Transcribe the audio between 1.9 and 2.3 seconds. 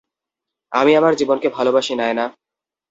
Naina.